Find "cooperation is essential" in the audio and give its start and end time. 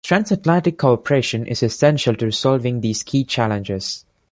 0.79-2.15